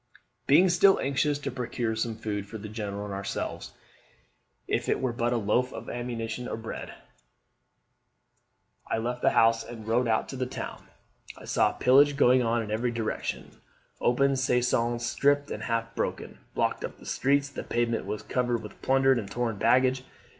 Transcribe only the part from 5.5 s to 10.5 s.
of ammunition bread, I left the house and rode out into the